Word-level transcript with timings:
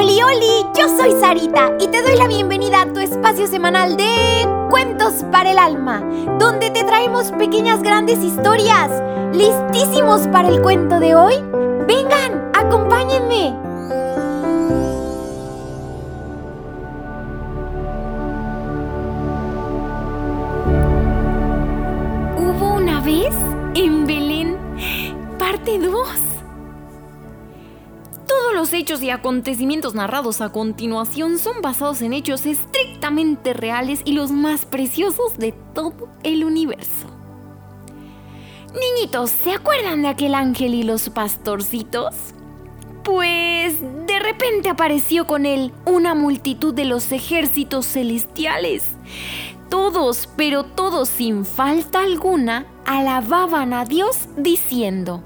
Oli, 0.00 0.22
oli, 0.22 0.66
yo 0.78 0.88
soy 0.96 1.12
Sarita 1.20 1.72
y 1.78 1.86
te 1.88 2.00
doy 2.00 2.16
la 2.16 2.26
bienvenida 2.26 2.80
a 2.80 2.86
tu 2.90 3.00
espacio 3.00 3.46
semanal 3.46 3.98
de 3.98 4.48
Cuentos 4.70 5.26
para 5.30 5.50
el 5.50 5.58
Alma, 5.58 6.00
donde 6.38 6.70
te 6.70 6.84
traemos 6.84 7.30
pequeñas 7.32 7.82
grandes 7.82 8.18
historias. 8.20 8.90
¿Listísimos 9.34 10.26
para 10.28 10.48
el 10.48 10.62
cuento 10.62 11.00
de 11.00 11.14
hoy? 11.14 11.34
Vengan, 11.86 12.50
acompáñenme. 12.54 13.54
Hubo 22.38 22.74
una 22.76 23.02
vez 23.02 23.34
en 23.74 24.06
Belén, 24.06 24.56
parte 25.38 25.78
2. 25.78 26.29
Los 28.60 28.74
hechos 28.74 29.02
y 29.02 29.08
acontecimientos 29.08 29.94
narrados 29.94 30.42
a 30.42 30.52
continuación 30.52 31.38
son 31.38 31.62
basados 31.62 32.02
en 32.02 32.12
hechos 32.12 32.44
estrictamente 32.44 33.54
reales 33.54 34.02
y 34.04 34.12
los 34.12 34.32
más 34.32 34.66
preciosos 34.66 35.38
de 35.38 35.52
todo 35.72 36.10
el 36.24 36.44
universo. 36.44 37.06
Niñitos, 38.78 39.30
¿se 39.30 39.52
acuerdan 39.52 40.02
de 40.02 40.08
aquel 40.08 40.34
ángel 40.34 40.74
y 40.74 40.82
los 40.82 41.08
pastorcitos? 41.08 42.14
Pues 43.02 43.80
de 43.80 44.18
repente 44.18 44.68
apareció 44.68 45.26
con 45.26 45.46
él 45.46 45.72
una 45.86 46.14
multitud 46.14 46.74
de 46.74 46.84
los 46.84 47.12
ejércitos 47.12 47.86
celestiales. 47.86 48.84
Todos, 49.70 50.28
pero 50.36 50.64
todos 50.64 51.08
sin 51.08 51.46
falta 51.46 52.02
alguna, 52.02 52.66
alababan 52.84 53.72
a 53.72 53.86
Dios 53.86 54.28
diciendo, 54.36 55.22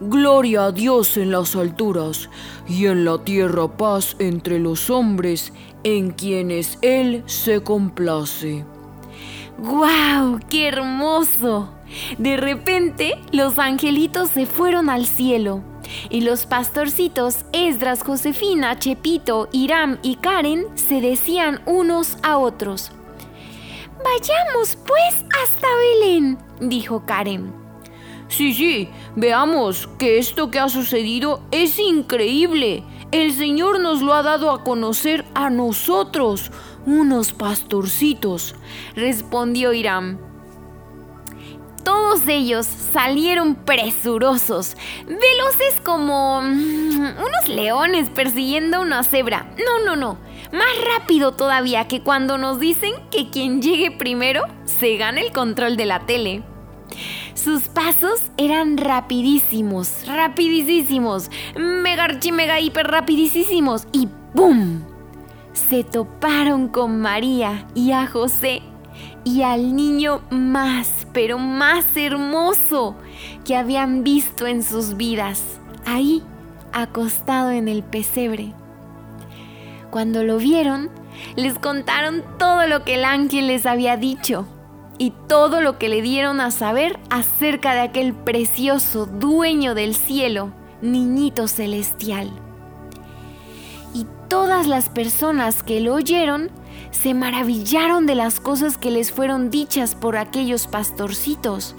Gloria 0.00 0.64
a 0.64 0.72
Dios 0.72 1.16
en 1.16 1.30
las 1.30 1.54
alturas 1.54 2.28
y 2.66 2.86
en 2.86 3.04
la 3.04 3.18
tierra 3.18 3.68
paz 3.68 4.16
entre 4.18 4.58
los 4.58 4.90
hombres 4.90 5.52
en 5.84 6.10
quienes 6.10 6.78
Él 6.82 7.22
se 7.26 7.62
complace. 7.62 8.64
¡Guau! 9.58 10.40
¡Qué 10.50 10.66
hermoso! 10.66 11.68
De 12.18 12.36
repente 12.36 13.14
los 13.30 13.58
angelitos 13.60 14.30
se 14.30 14.46
fueron 14.46 14.90
al 14.90 15.06
cielo 15.06 15.62
y 16.10 16.22
los 16.22 16.46
pastorcitos 16.46 17.44
Esdras, 17.52 18.02
Josefina, 18.02 18.76
Chepito, 18.78 19.48
Iram 19.52 19.98
y 20.02 20.16
Karen 20.16 20.66
se 20.74 21.00
decían 21.00 21.60
unos 21.66 22.16
a 22.24 22.38
otros. 22.38 22.90
Vayamos 24.02 24.76
pues 24.86 25.24
hasta 25.40 25.68
Belén, 26.00 26.36
dijo 26.60 27.04
Karen. 27.06 27.63
Sí, 28.36 28.52
sí, 28.52 28.88
veamos 29.14 29.88
que 29.96 30.18
esto 30.18 30.50
que 30.50 30.58
ha 30.58 30.68
sucedido 30.68 31.40
es 31.52 31.78
increíble. 31.78 32.82
El 33.12 33.32
Señor 33.32 33.78
nos 33.78 34.02
lo 34.02 34.12
ha 34.12 34.24
dado 34.24 34.50
a 34.50 34.64
conocer 34.64 35.24
a 35.36 35.50
nosotros, 35.50 36.50
unos 36.84 37.32
pastorcitos, 37.32 38.56
respondió 38.96 39.72
Iram. 39.72 40.18
Todos 41.84 42.26
ellos 42.26 42.66
salieron 42.66 43.54
presurosos, 43.54 44.76
veloces 45.06 45.80
como 45.84 46.42
mm, 46.42 46.98
unos 46.98 47.48
leones 47.48 48.10
persiguiendo 48.10 48.80
una 48.80 49.04
cebra. 49.04 49.54
No, 49.64 49.84
no, 49.84 49.94
no, 49.94 50.18
más 50.52 50.98
rápido 50.98 51.36
todavía 51.36 51.86
que 51.86 52.02
cuando 52.02 52.36
nos 52.36 52.58
dicen 52.58 52.94
que 53.12 53.30
quien 53.30 53.62
llegue 53.62 53.92
primero 53.92 54.42
se 54.64 54.96
gana 54.96 55.20
el 55.20 55.30
control 55.30 55.76
de 55.76 55.86
la 55.86 56.00
tele. 56.00 56.42
Sus 57.34 57.68
pasos 57.68 58.22
eran 58.36 58.76
rapidísimos, 58.78 60.06
rapidísimos, 60.06 61.30
mega 61.56 62.04
archi 62.04 62.30
mega 62.30 62.60
hiper 62.60 62.86
rapidísimos 62.86 63.88
y 63.90 64.08
¡pum! 64.34 64.82
Se 65.52 65.82
toparon 65.82 66.68
con 66.68 67.00
María 67.00 67.66
y 67.74 67.90
a 67.90 68.06
José 68.06 68.62
y 69.24 69.42
al 69.42 69.74
niño 69.74 70.22
más, 70.30 71.08
pero 71.12 71.38
más 71.38 71.84
hermoso 71.96 72.94
que 73.44 73.56
habían 73.56 74.04
visto 74.04 74.46
en 74.46 74.62
sus 74.62 74.96
vidas, 74.96 75.60
ahí 75.84 76.22
acostado 76.72 77.50
en 77.50 77.66
el 77.66 77.82
pesebre. 77.82 78.52
Cuando 79.90 80.22
lo 80.22 80.38
vieron, 80.38 80.88
les 81.34 81.58
contaron 81.58 82.22
todo 82.38 82.68
lo 82.68 82.84
que 82.84 82.94
el 82.94 83.04
ángel 83.04 83.48
les 83.48 83.66
había 83.66 83.96
dicho 83.96 84.46
y 84.98 85.12
todo 85.28 85.60
lo 85.60 85.78
que 85.78 85.88
le 85.88 86.02
dieron 86.02 86.40
a 86.40 86.50
saber 86.50 86.98
acerca 87.10 87.74
de 87.74 87.80
aquel 87.80 88.14
precioso 88.14 89.06
dueño 89.06 89.74
del 89.74 89.94
cielo, 89.94 90.52
niñito 90.82 91.48
celestial. 91.48 92.30
Y 93.92 94.06
todas 94.28 94.66
las 94.66 94.88
personas 94.88 95.62
que 95.62 95.80
lo 95.80 95.94
oyeron 95.94 96.50
se 96.90 97.14
maravillaron 97.14 98.06
de 98.06 98.14
las 98.14 98.40
cosas 98.40 98.78
que 98.78 98.90
les 98.90 99.10
fueron 99.12 99.50
dichas 99.50 99.94
por 99.94 100.16
aquellos 100.16 100.66
pastorcitos. 100.66 101.74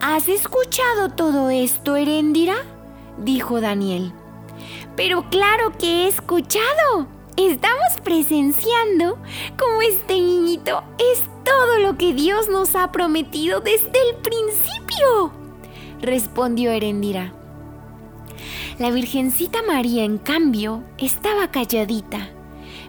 ¿Has 0.00 0.28
escuchado 0.28 1.08
todo 1.10 1.48
esto, 1.48 1.96
Herendira? 1.96 2.56
dijo 3.18 3.60
Daniel. 3.60 4.12
Pero 4.96 5.28
claro 5.30 5.72
que 5.78 6.04
he 6.04 6.08
escuchado. 6.08 7.13
Estamos 7.36 8.00
presenciando 8.04 9.18
cómo 9.58 9.82
este 9.82 10.14
niñito 10.14 10.84
es 10.98 11.20
todo 11.44 11.80
lo 11.80 11.98
que 11.98 12.14
Dios 12.14 12.48
nos 12.48 12.76
ha 12.76 12.92
prometido 12.92 13.58
desde 13.58 13.90
el 14.08 14.16
principio, 14.22 15.32
respondió 16.00 16.70
Herendira. 16.70 17.32
La 18.78 18.92
Virgencita 18.92 19.62
María, 19.62 20.04
en 20.04 20.18
cambio, 20.18 20.84
estaba 20.96 21.50
calladita, 21.50 22.30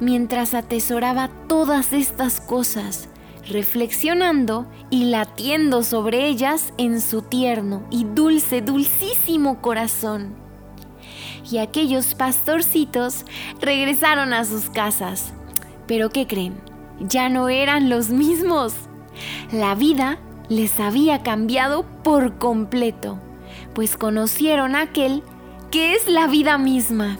mientras 0.00 0.54
atesoraba 0.54 1.28
todas 1.46 1.92
estas 1.92 2.40
cosas, 2.40 3.08
reflexionando 3.46 4.66
y 4.90 5.04
latiendo 5.04 5.84
sobre 5.84 6.26
ellas 6.26 6.72
en 6.78 7.00
su 7.00 7.22
tierno 7.22 7.84
y 7.90 8.04
dulce, 8.04 8.60
dulcísimo 8.60 9.62
corazón 9.62 10.41
y 11.50 11.58
aquellos 11.58 12.14
pastorcitos 12.14 13.24
regresaron 13.60 14.32
a 14.32 14.44
sus 14.44 14.70
casas. 14.70 15.32
Pero 15.86 16.10
¿qué 16.10 16.26
creen? 16.26 16.60
Ya 17.00 17.28
no 17.28 17.48
eran 17.48 17.88
los 17.88 18.10
mismos. 18.10 18.74
La 19.50 19.74
vida 19.74 20.18
les 20.48 20.80
había 20.80 21.22
cambiado 21.22 21.84
por 22.02 22.38
completo, 22.38 23.18
pues 23.74 23.96
conocieron 23.96 24.76
a 24.76 24.82
aquel 24.82 25.22
que 25.70 25.94
es 25.94 26.08
la 26.08 26.26
vida 26.26 26.58
misma. 26.58 27.18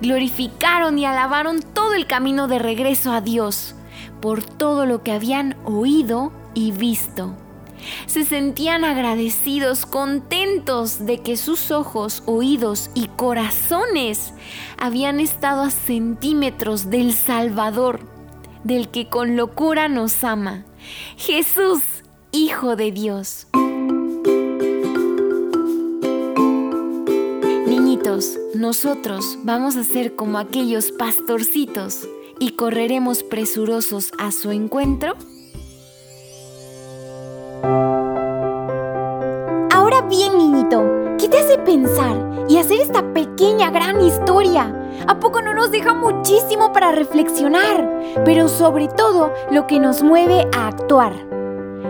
Glorificaron 0.00 0.98
y 0.98 1.04
alabaron 1.04 1.60
todo 1.60 1.94
el 1.94 2.06
camino 2.06 2.48
de 2.48 2.58
regreso 2.58 3.12
a 3.12 3.20
Dios 3.20 3.74
por 4.20 4.42
todo 4.42 4.86
lo 4.86 5.02
que 5.02 5.12
habían 5.12 5.56
oído 5.64 6.32
y 6.54 6.72
visto 6.72 7.36
se 8.06 8.24
sentían 8.24 8.84
agradecidos, 8.84 9.86
contentos 9.86 11.06
de 11.06 11.18
que 11.18 11.36
sus 11.36 11.70
ojos, 11.70 12.22
oídos 12.26 12.90
y 12.94 13.08
corazones 13.08 14.32
habían 14.78 15.20
estado 15.20 15.62
a 15.62 15.70
centímetros 15.70 16.90
del 16.90 17.12
Salvador, 17.12 18.00
del 18.64 18.88
que 18.88 19.08
con 19.08 19.36
locura 19.36 19.88
nos 19.88 20.24
ama, 20.24 20.64
Jesús, 21.16 21.82
Hijo 22.32 22.76
de 22.76 22.92
Dios. 22.92 23.46
Niñitos, 27.66 28.38
nosotros 28.54 29.38
vamos 29.42 29.76
a 29.76 29.84
ser 29.84 30.16
como 30.16 30.38
aquellos 30.38 30.92
pastorcitos 30.92 32.06
y 32.38 32.50
correremos 32.50 33.22
presurosos 33.22 34.12
a 34.18 34.32
su 34.32 34.50
encuentro 34.50 35.16
niñito? 40.36 40.84
¿Qué 41.18 41.28
te 41.28 41.38
hace 41.38 41.58
pensar 41.58 42.16
y 42.48 42.58
hacer 42.58 42.80
esta 42.80 43.02
pequeña 43.12 43.70
gran 43.70 44.00
historia? 44.00 44.72
¿A 45.06 45.18
poco 45.18 45.40
no 45.40 45.54
nos 45.54 45.70
deja 45.70 45.94
muchísimo 45.94 46.72
para 46.72 46.92
reflexionar? 46.92 47.88
Pero 48.24 48.48
sobre 48.48 48.88
todo 48.88 49.32
lo 49.50 49.66
que 49.66 49.78
nos 49.78 50.02
mueve 50.02 50.46
a 50.56 50.68
actuar. 50.68 51.12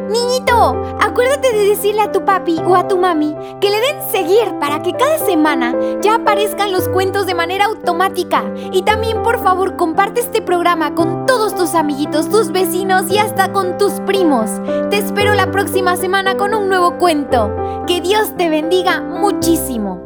Niñito, 0.08 0.80
acuérdate 1.00 1.52
de 1.52 1.68
decirle 1.68 2.02
a 2.02 2.12
tu 2.12 2.24
papi 2.24 2.60
o 2.64 2.76
a 2.76 2.86
tu 2.86 2.96
mami 2.96 3.34
que 3.60 3.70
le 3.70 3.80
den 3.80 4.10
seguir 4.12 4.56
para 4.60 4.80
que 4.80 4.92
cada 4.92 5.18
semana 5.18 5.74
ya 6.00 6.14
aparezcan 6.14 6.70
los 6.70 6.88
cuentos 6.88 7.26
de 7.26 7.34
manera 7.34 7.64
automática. 7.64 8.44
Y 8.72 8.82
también 8.82 9.22
por 9.24 9.42
favor 9.42 9.76
comparte 9.76 10.20
este 10.20 10.42
programa 10.42 10.94
con 10.94 11.26
todos 11.26 11.56
tus 11.56 11.74
amiguitos, 11.74 12.30
tus 12.30 12.52
vecinos 12.52 13.10
y 13.10 13.18
hasta 13.18 13.52
con 13.52 13.78
tus 13.78 13.94
primos. 14.06 14.50
Te 14.90 14.98
espero 14.98 15.34
la 15.34 15.50
próxima 15.50 15.96
semana 15.96 16.36
con 16.36 16.54
un 16.54 16.68
nuevo 16.68 16.98
cuento. 16.98 17.50
Que 17.88 17.95
Dios 18.16 18.34
te 18.34 18.48
bendiga 18.48 19.02
muchísimo. 19.02 20.05